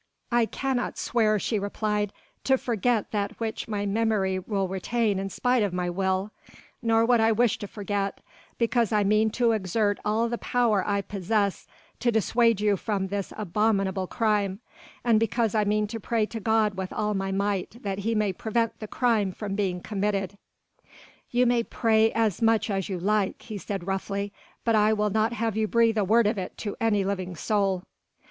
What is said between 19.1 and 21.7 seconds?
from being committed." "You may